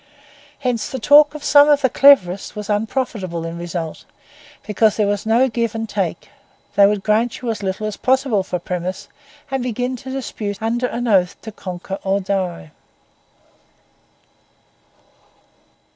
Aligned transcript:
Hence 0.57 0.89
the 0.89 0.97
talk 0.97 1.35
of 1.35 1.43
some 1.43 1.69
of 1.69 1.83
the 1.83 1.87
cleverest 1.91 2.55
was 2.55 2.71
unprofitable 2.71 3.45
in 3.45 3.59
result, 3.59 4.05
because 4.65 4.97
there 4.97 5.05
was 5.05 5.27
no 5.27 5.47
give 5.47 5.75
and 5.75 5.87
take; 5.87 6.29
they 6.73 6.87
would 6.87 7.03
grant 7.03 7.39
you 7.43 7.51
as 7.51 7.61
little 7.61 7.85
as 7.85 7.97
possible 7.97 8.41
for 8.41 8.57
premise, 8.57 9.09
and 9.51 9.61
begin 9.61 9.95
to 9.97 10.09
dispute 10.09 10.57
under 10.59 10.87
an 10.87 11.07
oath 11.07 11.39
to 11.43 11.51
conquer 11.51 11.99
or 12.03 12.17
to 12.17 12.25
die. 12.25 12.71